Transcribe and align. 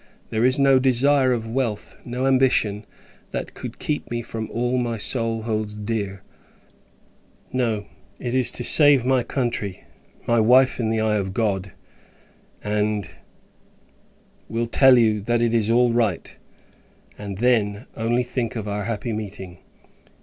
There 0.31 0.43
is 0.43 0.57
no 0.57 0.79
desire 0.79 1.31
of 1.31 1.47
wealth, 1.47 1.95
no 2.03 2.25
ambition, 2.25 2.85
that 3.29 3.53
could 3.53 3.77
keep 3.77 4.09
me 4.09 4.23
from 4.23 4.49
all 4.49 4.79
my 4.79 4.97
soul 4.97 5.43
holds 5.43 5.75
dear. 5.75 6.23
No; 7.53 7.85
it 8.17 8.33
is 8.33 8.49
to 8.53 8.63
save 8.63 9.05
my 9.05 9.21
country, 9.21 9.83
my 10.27 10.39
wife 10.39 10.79
in 10.79 10.89
the 10.89 10.99
eye 10.99 11.17
of 11.17 11.35
God, 11.35 11.73
and 12.63 13.11
will 14.49 14.65
tell 14.65 14.97
you 14.97 15.21
that 15.21 15.39
it 15.39 15.53
is 15.53 15.69
all 15.69 15.93
right: 15.93 16.35
and, 17.15 17.37
then, 17.37 17.85
only 17.95 18.23
think 18.23 18.55
of 18.55 18.67
our 18.67 18.85
happy 18.85 19.13
meeting. 19.13 19.59